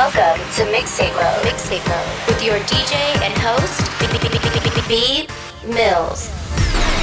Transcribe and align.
Welcome 0.00 0.40
to 0.56 0.62
Mixtape 0.72 1.12
Mode. 1.12 1.44
Mixtape 1.44 1.86
Mode 1.86 2.26
with 2.26 2.42
your 2.42 2.56
DJ 2.60 2.94
and 3.20 3.34
host, 3.36 3.84
B 4.88 5.28
Mills. 5.66 6.30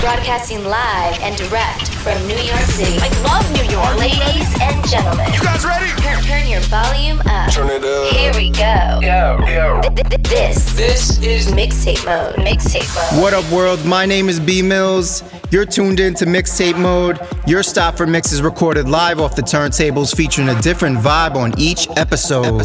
Broadcasting 0.01 0.63
live 0.63 1.15
and 1.21 1.37
direct 1.37 1.89
from 1.89 2.17
New 2.25 2.33
York 2.37 2.65
City. 2.73 2.97
I 2.99 3.09
love 3.21 3.45
New 3.53 3.69
York. 3.71 3.99
Ladies 3.99 4.49
and 4.61 4.83
gentlemen. 4.89 5.31
You 5.31 5.41
guys 5.43 5.63
ready? 5.63 5.91
Turn, 6.01 6.23
turn 6.23 6.47
your 6.47 6.61
volume 6.61 7.19
up. 7.27 7.51
Turn 7.51 7.69
it 7.69 7.83
up. 7.85 8.11
Here 8.15 8.33
we 8.33 8.49
go. 8.49 8.99
Yo, 9.03 9.45
yo. 9.45 9.81
Th- 9.93 10.09
th- 10.09 10.23
This, 10.23 10.73
This 10.75 11.19
is 11.21 11.49
Mixtape 11.51 12.03
Mode. 12.03 12.33
Mixtape 12.37 12.89
Mode. 12.95 13.21
What 13.21 13.35
up, 13.35 13.47
world? 13.51 13.85
My 13.85 14.07
name 14.07 14.27
is 14.27 14.39
B 14.39 14.63
Mills. 14.63 15.21
You're 15.49 15.65
tuned 15.65 16.01
in 16.01 16.13
to 16.15 16.25
Mixtape 16.25 16.77
Mode. 16.77 17.19
Your 17.47 17.63
stop 17.63 17.95
for 17.95 18.05
mix 18.05 18.33
is 18.33 18.41
recorded 18.41 18.89
live 18.89 19.21
off 19.21 19.33
the 19.33 19.41
turntables, 19.41 20.13
featuring 20.13 20.49
a 20.49 20.61
different 20.61 20.97
vibe 20.97 21.35
on 21.35 21.57
each 21.57 21.87
episode. 21.95 22.59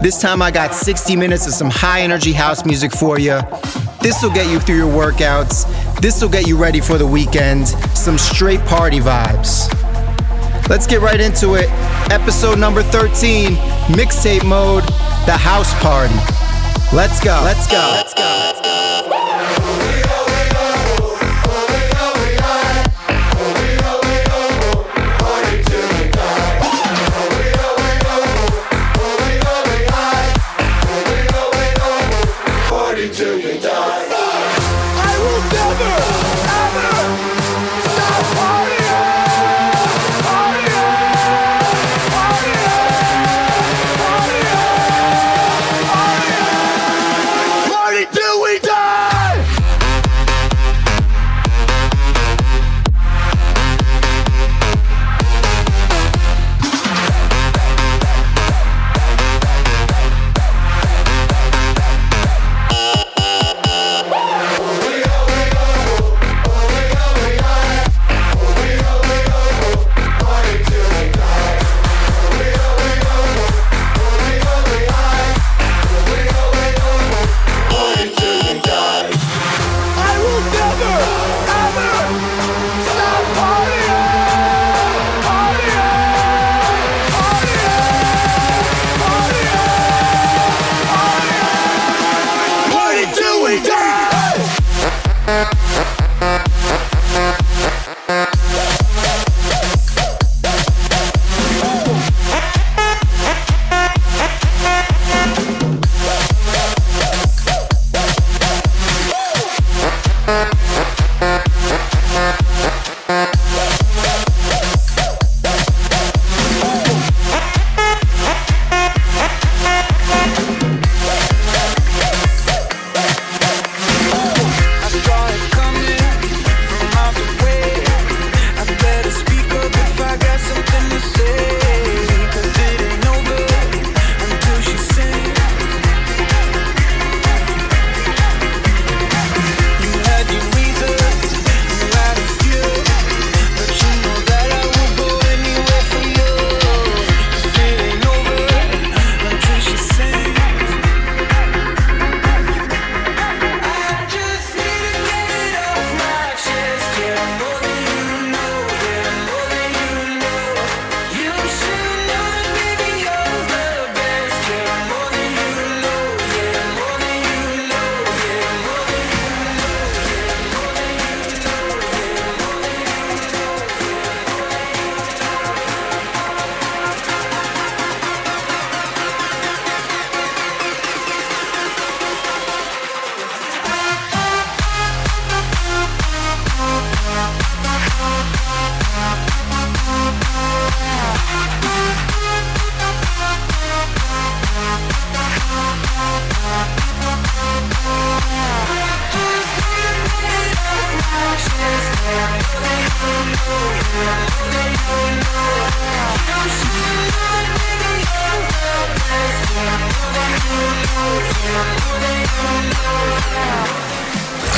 This 0.00 0.20
time, 0.20 0.42
I 0.42 0.50
got 0.50 0.74
60 0.74 1.14
minutes 1.14 1.46
of 1.46 1.52
some 1.52 1.70
high 1.70 2.00
energy 2.00 2.32
house 2.32 2.64
music 2.66 2.90
for 2.90 3.20
you. 3.20 3.40
This 4.02 4.24
will 4.24 4.32
get 4.32 4.50
you 4.50 4.58
through 4.58 4.76
your 4.76 4.92
workouts. 4.92 5.70
This 6.00 6.20
will 6.20 6.28
get 6.28 6.48
you 6.48 6.56
ready 6.56 6.80
for 6.80 6.98
the 6.98 7.06
weekend. 7.06 7.68
Some 7.96 8.18
straight 8.18 8.60
party 8.62 8.98
vibes. 8.98 9.70
Let's 10.68 10.88
get 10.88 11.00
right 11.00 11.20
into 11.20 11.54
it. 11.54 11.68
Episode 12.10 12.58
number 12.58 12.82
13, 12.82 13.52
Mixtape 13.94 14.44
Mode, 14.44 14.82
The 15.26 15.36
House 15.38 15.72
Party. 15.74 16.14
Let's 16.92 17.22
go. 17.22 17.40
Let's 17.44 17.68
go. 17.68 17.76
Let's 17.76 18.14
go. 18.14 18.20
I 18.20 19.23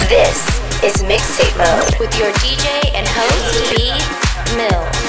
This 0.08 0.60
is 0.84 1.02
Mixtape 1.02 1.58
Mode 1.58 1.98
with 1.98 2.16
your 2.16 2.30
DJ 2.34 2.92
and 2.94 3.08
host, 3.08 3.74
B 3.74 3.90
Mills. 4.56 5.05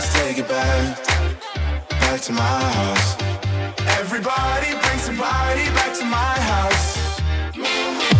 let's 0.00 0.14
take 0.14 0.38
it 0.38 0.48
back, 0.48 0.96
back 1.90 2.20
to 2.22 2.32
my 2.32 2.40
house. 2.40 3.16
Everybody 4.00 4.68
bring 4.80 4.98
somebody 4.98 5.66
back 5.76 5.92
to 5.98 6.04
my 6.04 6.34
house. 6.50 6.96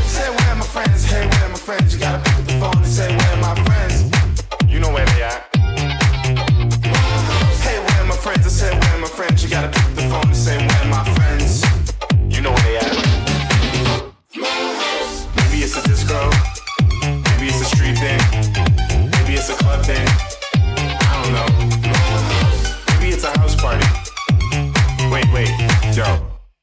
Say 0.04 0.28
where 0.28 0.50
are 0.50 0.56
my 0.56 0.66
friends? 0.66 1.04
Hey, 1.04 1.26
where 1.26 1.44
are 1.44 1.48
my 1.48 1.54
friends? 1.56 1.94
You 1.94 2.00
gotta 2.00 2.22
pick 2.22 2.38
up 2.38 2.44
the 2.44 2.52
phone 2.60 2.76
and 2.76 2.86
say 2.86 3.08
where 3.16 3.32
are 3.32 3.54
my 3.54 3.64
friends? 3.64 4.12
You 4.68 4.78
know 4.78 4.92
where 4.92 5.06
they 5.06 5.22
are. 5.22 5.49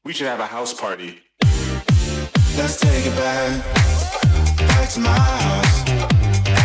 We 0.08 0.14
should 0.14 0.26
have 0.26 0.40
a 0.40 0.46
house 0.46 0.72
party. 0.72 1.20
Let's 2.56 2.80
take 2.80 3.04
it 3.04 3.14
back, 3.14 3.62
back 4.56 4.88
to 4.94 5.00
my 5.00 5.10
house. 5.10 5.84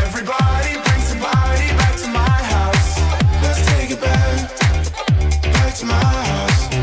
Everybody 0.05 0.75
bring 0.85 1.01
somebody 1.01 1.67
back 1.75 1.97
to 1.97 2.07
my 2.07 2.37
house. 2.53 3.01
Let's 3.43 3.65
take 3.73 3.91
it 3.91 3.99
back, 3.99 4.49
back 5.43 5.75
to 5.75 5.85
my 5.85 5.93
house. 5.93 6.82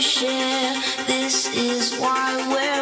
share. 0.00 0.74
This 1.06 1.48
is 1.54 1.98
why 1.98 2.36
we're. 2.48 2.79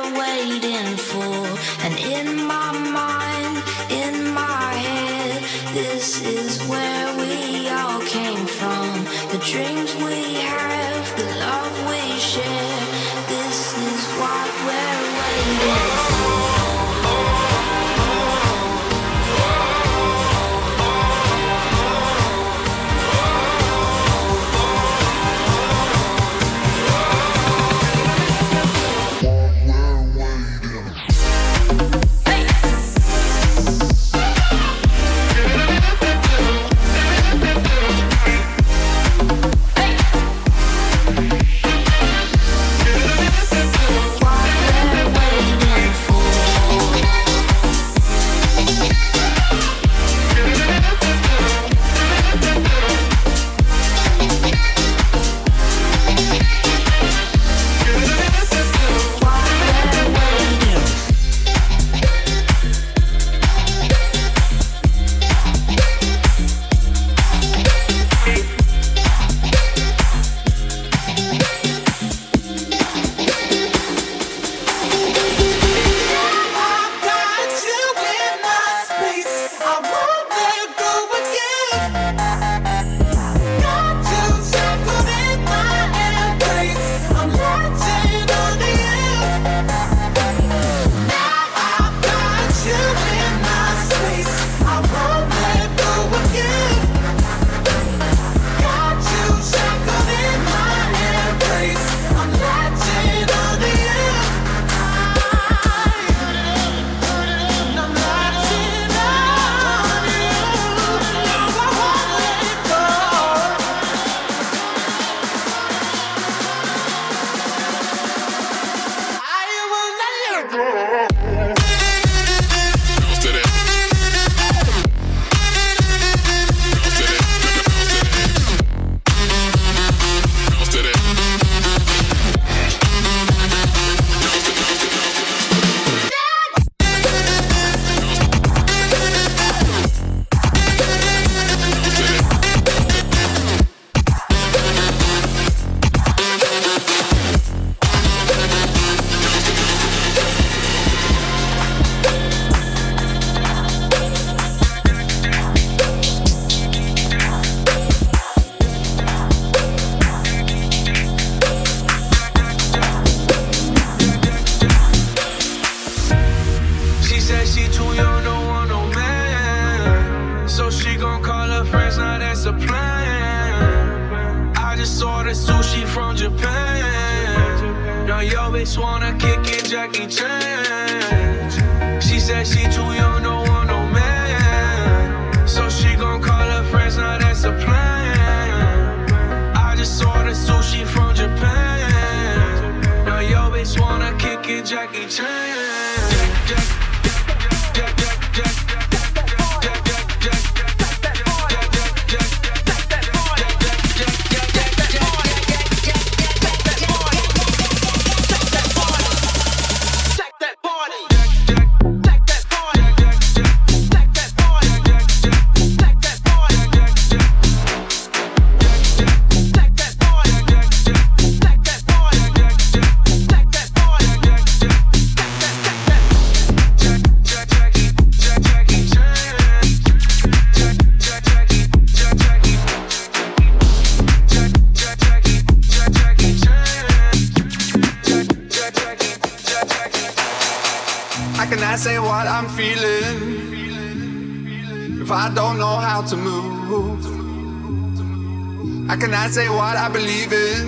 What 249.58 249.76
I 249.76 249.88
believe 249.88 250.32
in? 250.32 250.66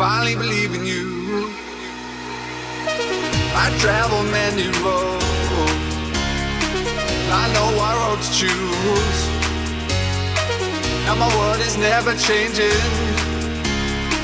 Only 0.00 0.36
believe 0.36 0.74
in 0.78 0.86
you. 0.86 1.50
I 3.62 3.66
travel 3.82 4.22
many 4.40 4.66
roads. 4.84 5.24
I 7.42 7.44
know 7.54 7.68
what 7.78 7.92
road 8.02 8.20
to 8.22 8.30
choose. 8.40 9.20
And 11.08 11.18
my 11.18 11.30
world 11.38 11.60
is 11.68 11.76
never 11.76 12.14
changing. 12.14 12.86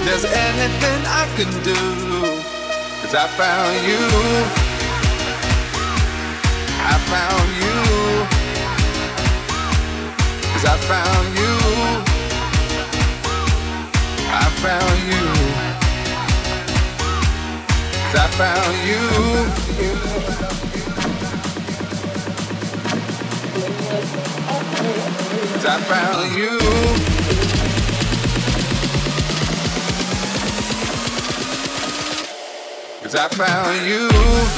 There's 0.06 0.24
anything 0.24 1.00
I 1.22 1.24
can 1.36 1.50
do. 1.70 1.80
Cause 3.00 3.14
I 3.24 3.26
found 3.40 3.76
you. 3.90 4.04
I 6.92 6.94
found 7.12 7.48
you. 7.64 7.78
Cause 10.52 10.64
I 10.64 10.76
found 10.92 11.26
you. 11.38 12.03
Found 14.64 14.98
you. 15.12 15.26
Cause 18.00 18.16
I 18.16 18.26
found 18.38 18.76
you. 18.88 19.02
Cause 25.52 25.66
I 25.66 25.68
found 25.80 26.34
you. 26.34 26.58
Cause 33.02 33.14
I 33.14 33.28
found 33.28 33.86
you. 33.86 34.53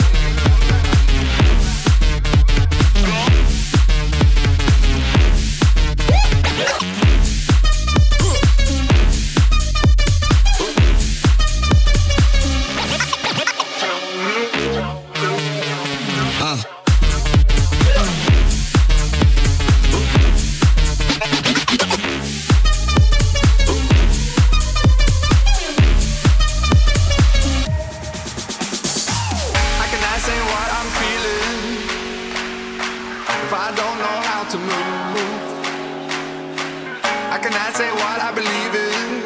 I 37.59 37.73
say 37.73 37.91
what 37.91 38.21
I 38.21 38.33
believe 38.33 38.75
in 38.75 39.17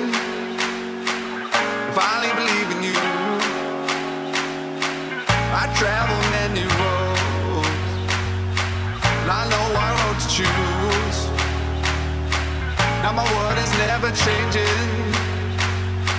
only 2.20 2.34
believe 2.34 2.70
in 2.76 2.82
you? 2.82 3.00
I 5.62 5.64
many 6.36 6.64
roads, 6.80 7.90
I 9.28 9.42
know 9.50 9.66
road 10.00 10.18
to 10.22 10.28
choose. 10.28 11.18
Now 13.02 13.12
my 13.12 13.24
is 13.58 13.72
never 13.78 14.10
changing. 14.26 14.90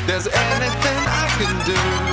There's 0.07 0.27
anything 0.27 0.99
I 1.07 1.27
can 1.37 1.55
do. 1.65 2.10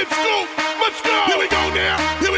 Let's 0.00 1.02
go. 1.02 1.24
Here 1.26 1.36
we 1.36 1.46
go 1.48 1.60
now. 1.74 2.20
Here 2.20 2.29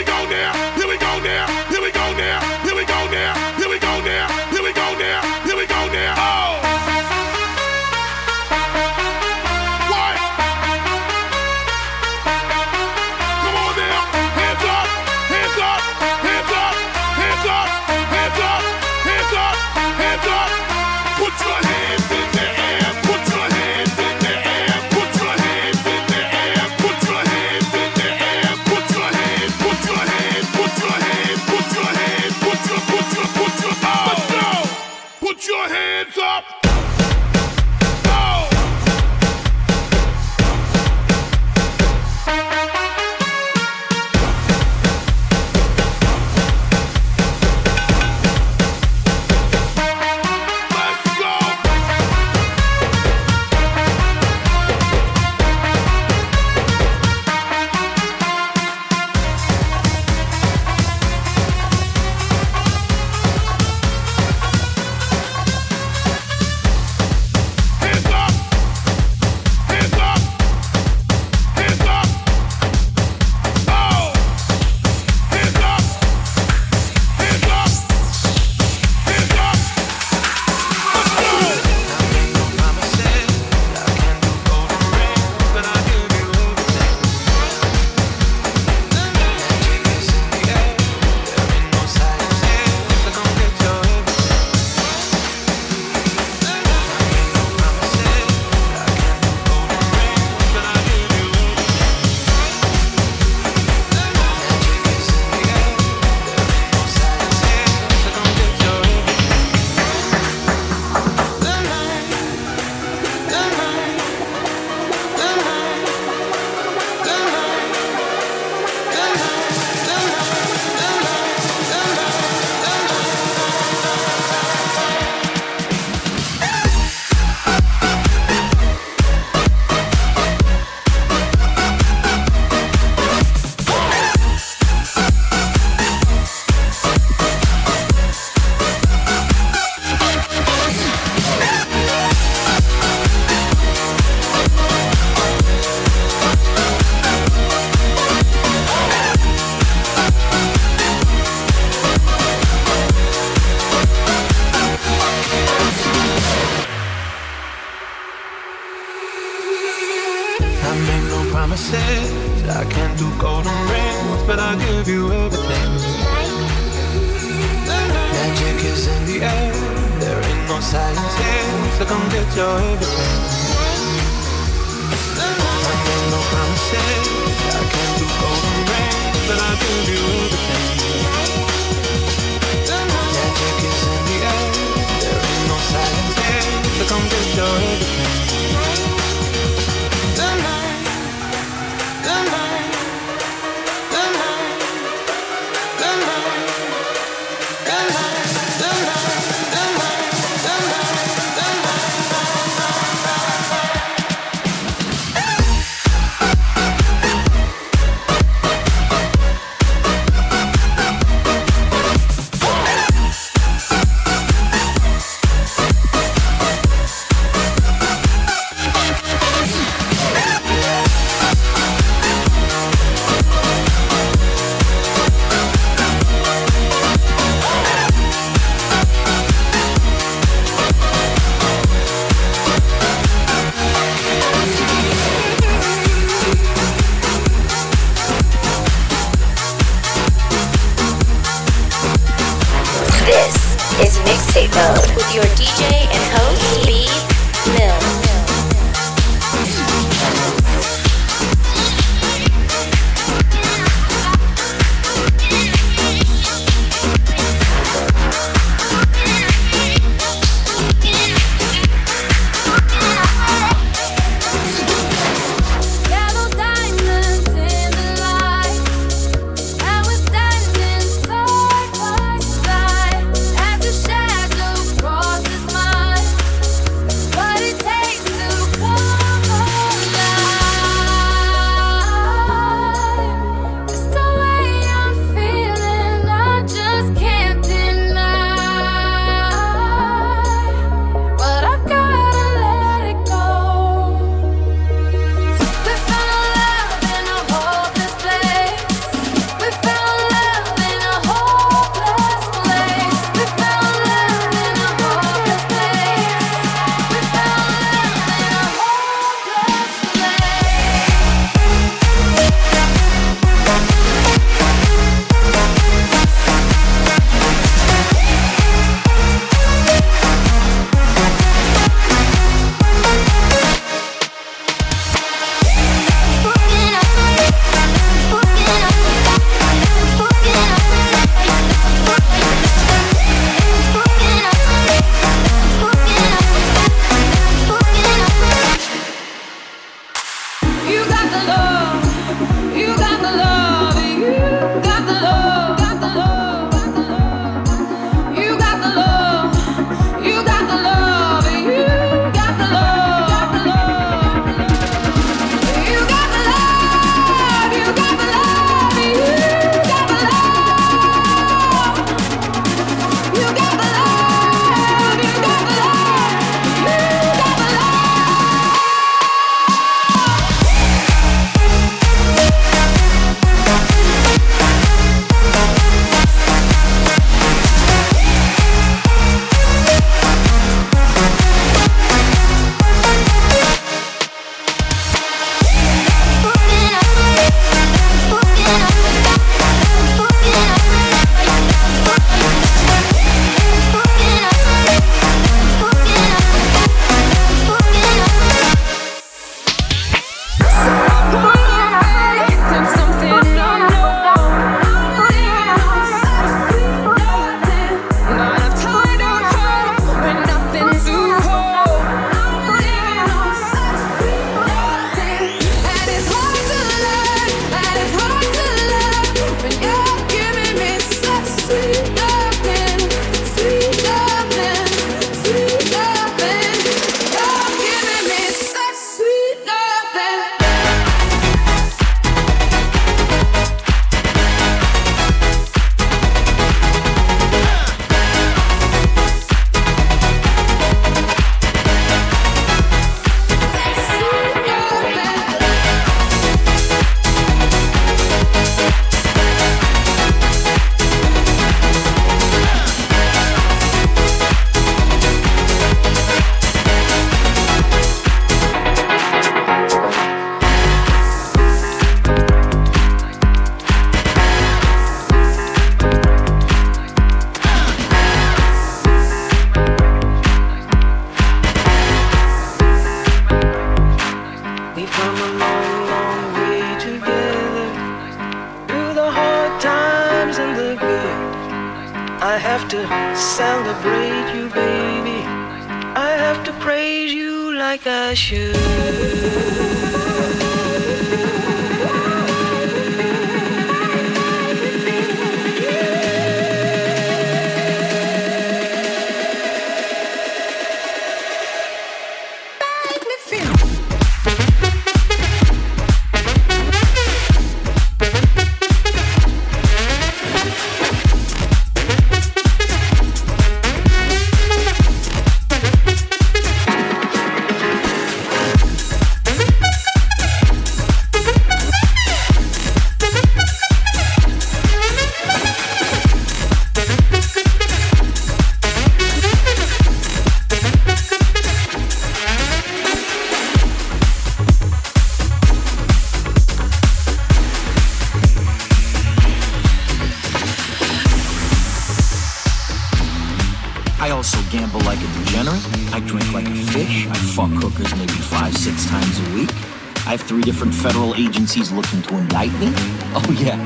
agencies 551.52 551.72
looking 551.76 552.00
to 552.02 552.16
indict 552.16 552.52
me. 552.52 552.72
Oh 553.14 553.36
yeah. 553.38 553.60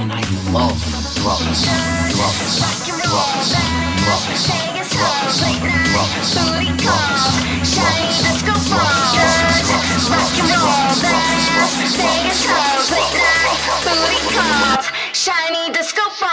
And 0.00 0.12
I 0.12 0.20
love 0.52 0.78
drugs. 1.18 1.64
Drugs. 1.64 2.14
Drugs. 2.14 2.60
Drugs. 3.02 3.50
Drugs. 4.00 4.46
Drugs. 4.70 5.40
Drugs. 14.30 14.86
Shiny 15.12 15.72
disco 15.72 16.02
balls. 16.20 16.29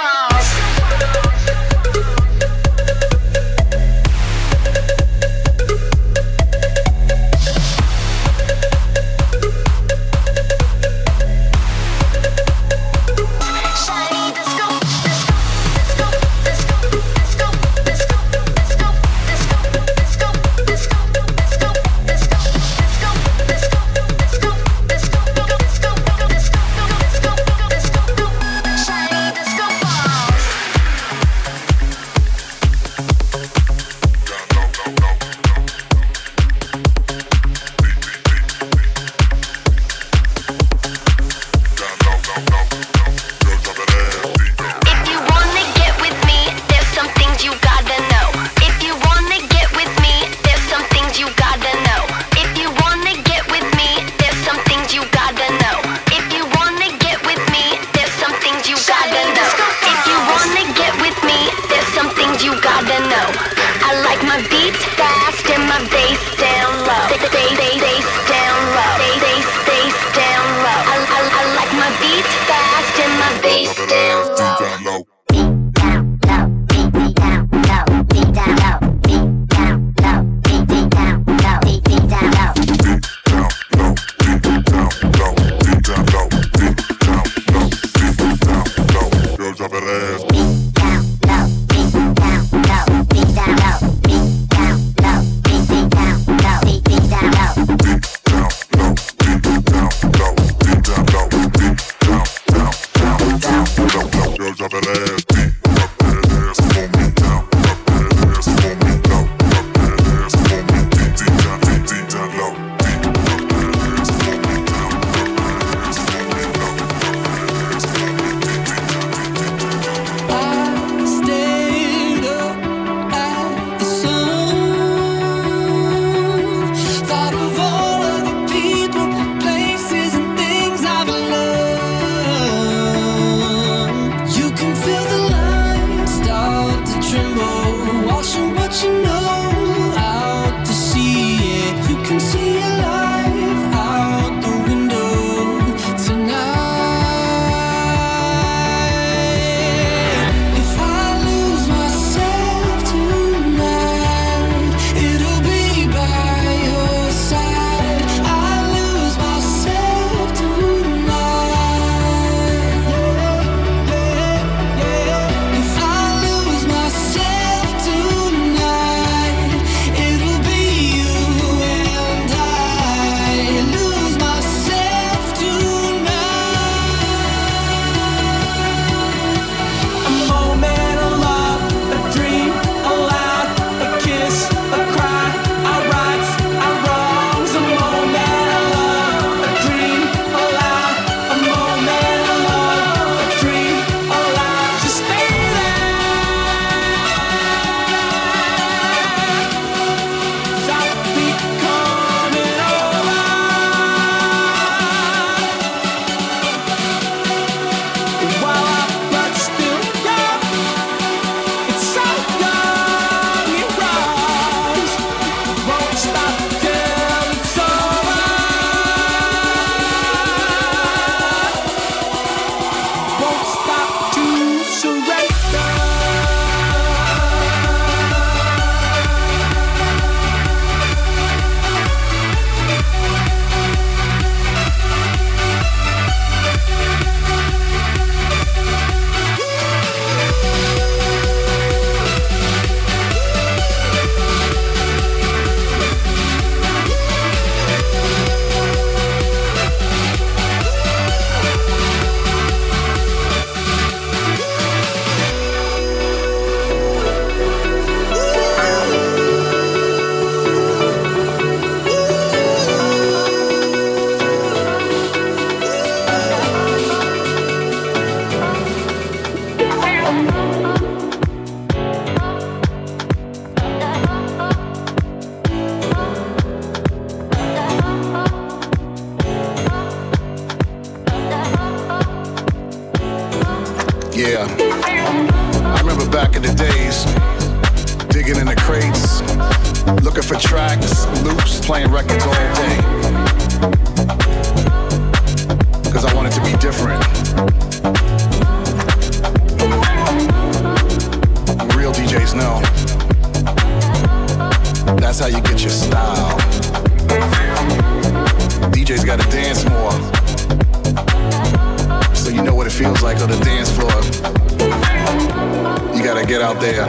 Get 316.27 316.41
out 316.41 316.59
there, 316.59 316.85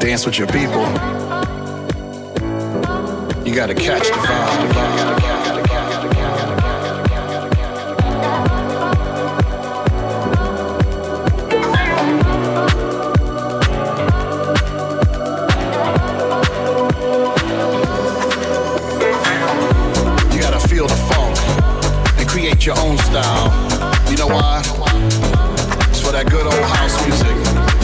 dance 0.00 0.26
with 0.26 0.38
your 0.38 0.48
people. 0.48 0.82
You 3.46 3.54
gotta 3.54 3.74
catch 3.74 4.08
the 4.08 4.14
vibe. 4.14 5.08
You 20.32 20.40
gotta 20.40 20.68
feel 20.68 20.88
the 20.88 20.96
funk 20.96 21.38
and 22.18 22.28
create 22.28 22.66
your 22.66 22.76
own 22.80 22.98
style. 22.98 23.52
You 24.10 24.16
know 24.16 24.26
why? 24.26 24.60
It's 25.88 26.00
for 26.00 26.10
that 26.10 26.26
good 26.28 26.46
old 26.46 26.64
house 26.64 27.06
music. 27.06 27.77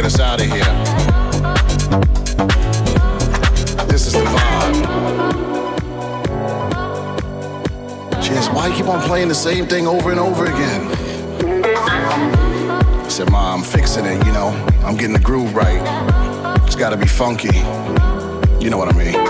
Get 0.00 0.06
us 0.06 0.20
out 0.20 0.40
of 0.40 0.46
here. 0.46 0.64
This 3.86 4.06
is 4.06 4.14
the 4.14 4.20
vibe. 4.20 4.74
Cheers, 8.22 8.48
why 8.48 8.68
you 8.68 8.74
keep 8.74 8.86
on 8.86 9.02
playing 9.02 9.28
the 9.28 9.34
same 9.34 9.66
thing 9.66 9.86
over 9.86 10.10
and 10.10 10.18
over 10.18 10.46
again? 10.46 10.90
I 11.74 13.08
said, 13.08 13.30
Ma, 13.30 13.52
I'm 13.52 13.62
fixing 13.62 14.06
it, 14.06 14.24
you 14.24 14.32
know. 14.32 14.48
I'm 14.84 14.96
getting 14.96 15.12
the 15.12 15.18
groove 15.18 15.54
right. 15.54 15.82
It's 16.64 16.76
gotta 16.76 16.96
be 16.96 17.06
funky. 17.06 17.58
You 18.58 18.70
know 18.70 18.78
what 18.78 18.88
I 18.88 18.96
mean. 18.96 19.29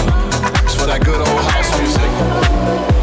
For 0.81 0.87
that 0.87 1.05
good 1.05 1.19
old 1.19 1.45
house 1.45 1.79
music. 1.79 3.00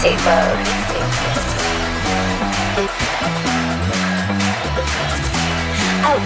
I 0.00 0.06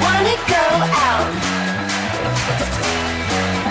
wanna 0.05 0.37
go 0.45 0.67
out 1.09 1.33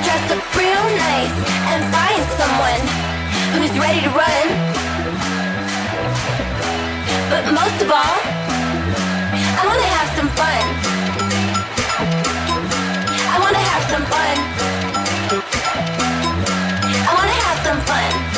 Dress 0.02 0.26
up 0.32 0.42
real 0.58 0.86
nice 0.98 1.38
and 1.70 1.86
find 1.94 2.24
someone 2.34 2.82
who's 3.54 3.78
ready 3.78 4.02
to 4.02 4.10
run. 4.10 4.48
But 7.30 7.54
most 7.54 7.78
of 7.86 7.92
all 7.92 8.18
I 9.54 9.64
wanna 9.70 9.86
have 9.86 10.10
some 10.18 10.30
fun. 10.34 10.64
I 13.30 13.38
wanna 13.40 13.64
have 13.70 13.86
some 13.94 14.06
fun. 14.10 14.36
I 17.06 17.14
wanna 17.14 17.38
have 17.46 17.60
some 17.64 17.82
fun. 17.86 18.31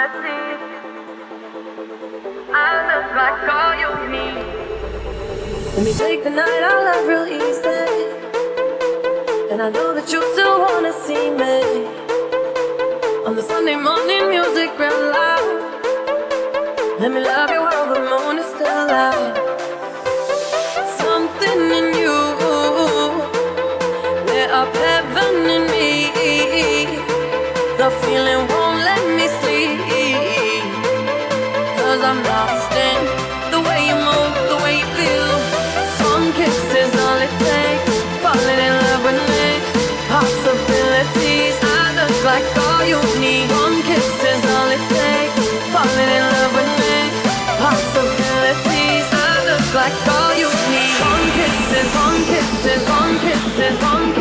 Let 0.00 0.14
me 5.84 5.92
take 5.92 6.24
the 6.24 6.30
night 6.30 6.62
I 6.72 6.74
love 6.88 7.06
real 7.06 7.26
easy. 7.26 7.84
And 9.52 9.60
I 9.60 9.68
know 9.68 9.92
that 9.92 10.10
you 10.10 10.22
still 10.32 10.58
wanna 10.64 10.94
see 11.04 11.28
me. 11.42 11.84
On 13.26 13.36
the 13.36 13.42
Sunday 13.42 13.76
morning 13.76 14.30
music 14.30 14.70
real 14.78 15.00
loud. 15.18 15.48
Let 16.98 17.12
me 17.12 17.20
love 17.20 17.50
you 17.50 17.60
while 17.60 17.86
the 17.92 18.00
moon 18.00 18.38
is 18.38 18.48
still 18.56 18.88
out. 19.06 19.36
Something 21.02 21.60
in 21.78 21.88
you 22.04 22.18
lit 24.32 24.50
up 24.60 24.74
heaven 24.74 25.34
in 25.56 25.64
me. 25.74 25.90
The 27.76 27.90
feeling 28.00 28.48
won't 28.48 28.69
like 49.80 50.08
all 50.08 50.34
you 50.36 50.50
need. 50.68 51.00
On 51.10 51.22
kisses, 51.36 51.90
on 52.04 52.16
kisses, 52.30 52.84
on 52.98 53.10
kisses, 53.24 53.82
on 53.82 54.04
kisses. 54.12 54.19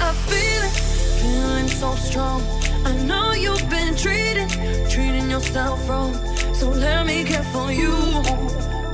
I 0.00 0.12
feel 0.28 0.62
it, 0.68 0.74
feeling 1.20 1.68
so 1.68 1.94
strong. 1.96 2.42
I 2.84 2.92
know 3.08 3.32
you've 3.32 3.68
been 3.68 3.94
treating, 3.96 4.48
treating 4.88 5.30
yourself 5.30 5.88
wrong. 5.88 6.14
So 6.54 6.70
let 6.70 7.06
me 7.06 7.24
care 7.24 7.44
for 7.54 7.70
you, 7.72 7.92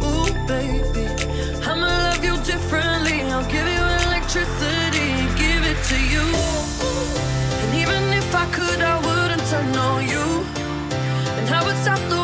ooh 0.09 0.33
baby. 0.47 1.07
I'ma 1.67 1.87
love 2.07 2.23
you 2.25 2.37
differently. 2.45 3.23
I'll 3.33 3.49
give 3.51 3.67
you 3.77 3.85
electricity, 4.07 5.11
give 5.43 5.63
it 5.73 5.81
to 5.91 5.99
you. 6.15 6.27
And 7.63 7.71
even 7.83 8.03
if 8.21 8.35
I 8.35 8.47
could, 8.51 8.81
I 8.81 8.97
wouldn't. 9.07 9.25
turn 9.51 9.77
on 9.77 10.09
you, 10.09 10.27
and 11.39 11.49
I 11.51 11.61
would 11.67 11.77
stop 11.85 12.01
the 12.09 12.24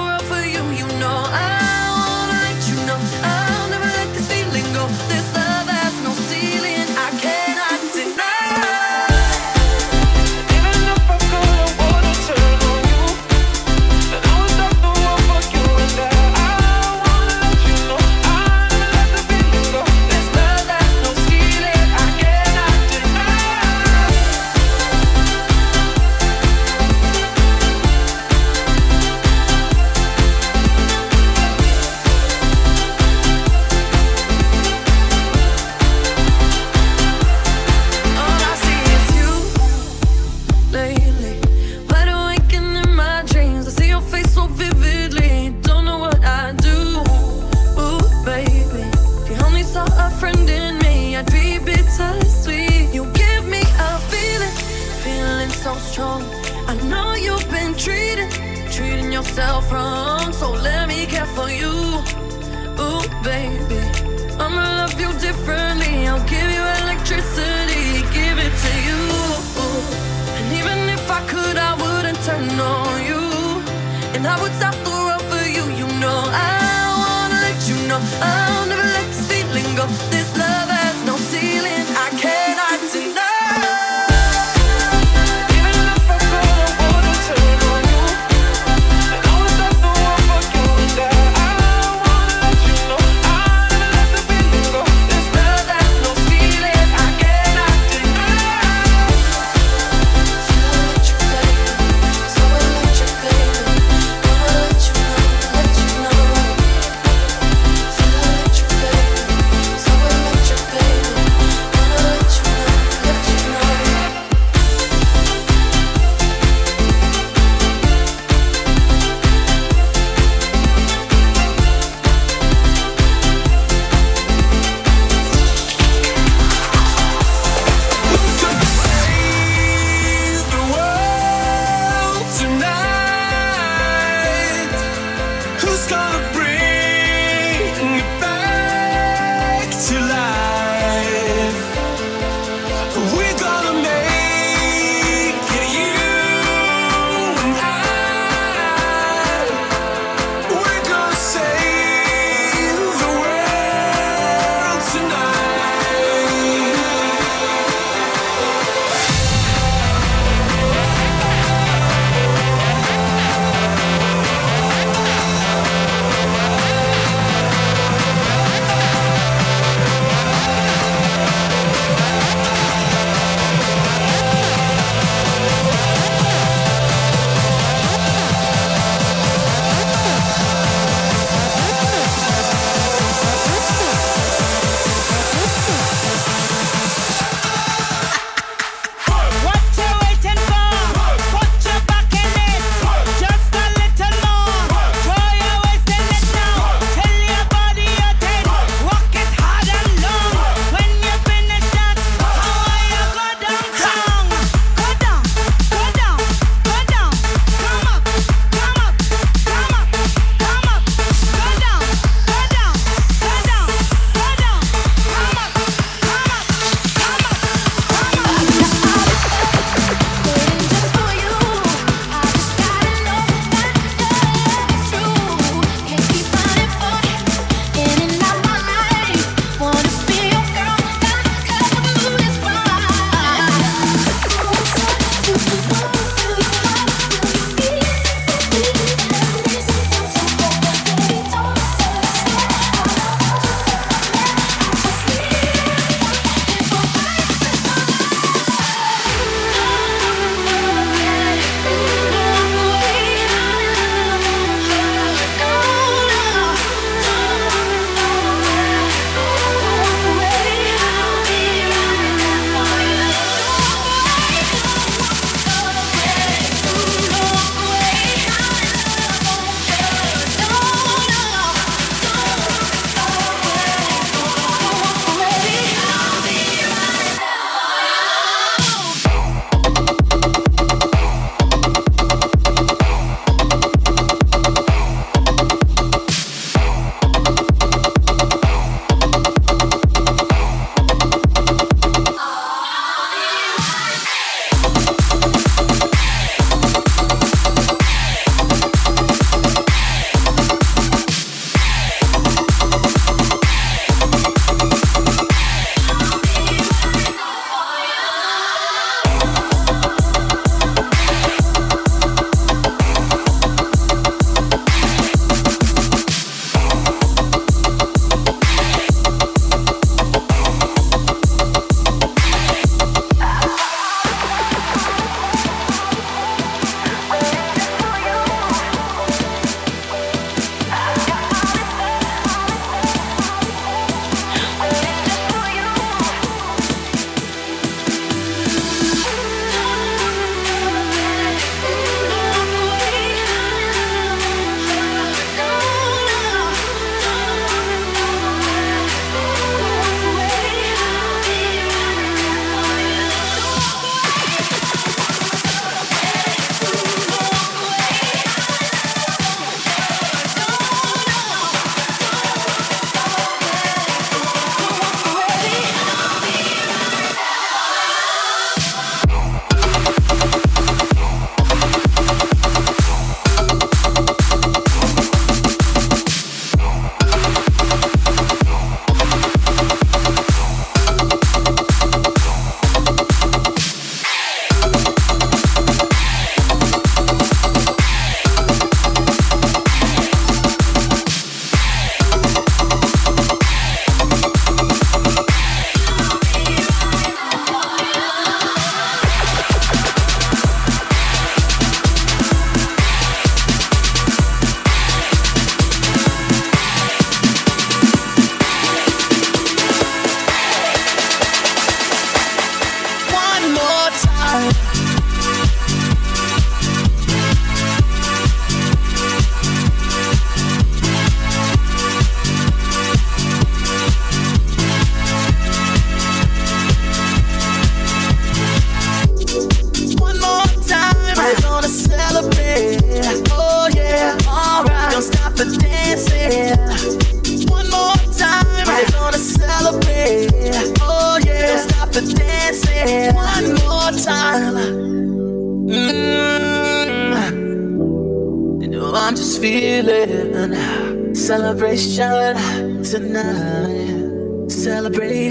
celebration 451.30 452.82
tonight. 452.82 454.50
Celebrate, 454.50 455.30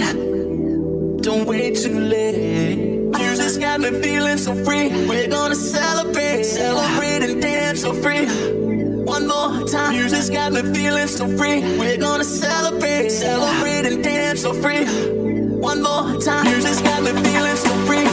don't 1.21 1.45
wait 1.45 1.75
too 1.75 1.99
late. 1.99 3.01
Music's 3.17 3.57
got 3.57 3.81
me 3.81 3.91
feeling 4.01 4.37
so 4.37 4.55
free. 4.63 4.87
We're 5.09 5.27
gonna 5.27 5.55
celebrate, 5.55 6.45
celebrate 6.45 7.21
and 7.23 7.41
dance 7.41 7.81
so 7.81 7.91
free. 7.91 8.25
One 9.03 9.27
more 9.27 9.67
time, 9.67 9.91
music's 9.97 10.29
got 10.29 10.53
me 10.53 10.61
feeling 10.73 11.07
so 11.07 11.27
free. 11.37 11.59
We're 11.77 11.97
gonna 11.97 12.23
celebrate, 12.23 13.09
celebrate 13.09 13.85
and 13.85 14.01
dance 14.01 14.43
so 14.43 14.53
free. 14.53 14.85
One 15.69 15.83
more 15.83 16.17
time, 16.21 16.45
music's 16.45 16.81
got 16.81 17.03
me 17.03 17.11
feeling 17.11 17.57
so 17.57 17.73
free. 17.87 18.08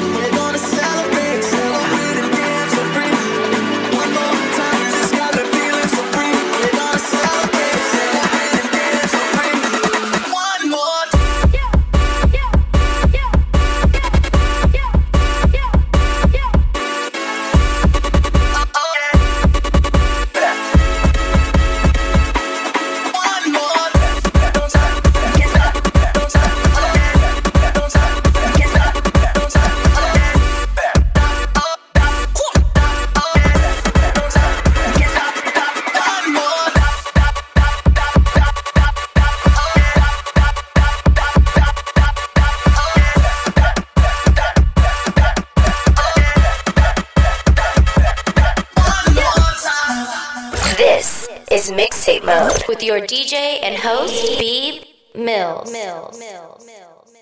Your 52.86 53.00
DJ 53.00 53.58
and 53.64 53.76
host, 53.76 54.38
Beeb 54.40 54.86
Mills. 55.16 55.72
Mills. 55.72 56.18
Mills. 56.20 56.64
Mills. 56.64 57.15